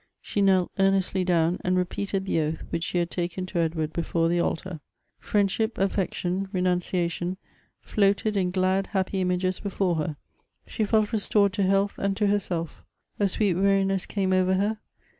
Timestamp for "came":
14.07-14.33